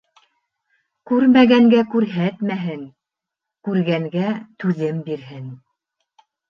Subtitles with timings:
[1.11, 2.83] Күрмәгәнгә күрһәтмәһен,
[3.69, 4.35] күргәнгә
[4.65, 5.51] түҙем бирһен.